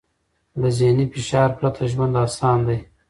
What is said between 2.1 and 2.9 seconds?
اسان دی.